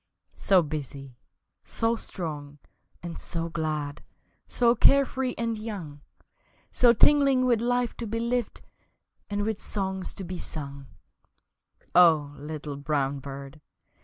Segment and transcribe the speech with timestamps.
[0.33, 1.15] So busy,
[1.63, 2.57] so strong
[3.03, 4.01] and so glad,
[4.47, 6.01] So care free and young,
[6.71, 8.61] So tingling with life to be lived
[9.29, 10.87] And with songs to be sung,
[11.93, 13.61] O little brown bird!